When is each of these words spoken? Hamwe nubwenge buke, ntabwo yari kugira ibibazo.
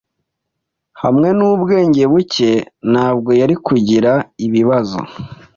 Hamwe 1.01 1.29
nubwenge 1.37 2.03
buke, 2.11 2.51
ntabwo 2.91 3.29
yari 3.41 3.55
kugira 3.65 4.11
ibibazo. 4.45 4.99